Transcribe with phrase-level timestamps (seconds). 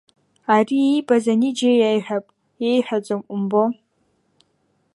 [0.55, 2.25] Ари иибаз ани џьеи иеиҳәап,
[2.61, 3.63] иеиҳәаӡом умбо.